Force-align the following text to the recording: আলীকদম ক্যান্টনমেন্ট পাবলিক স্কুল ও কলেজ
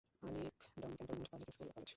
আলীকদম 0.23 0.91
ক্যান্টনমেন্ট 0.97 1.29
পাবলিক 1.31 1.49
স্কুল 1.51 1.67
ও 1.67 1.73
কলেজ 1.75 1.89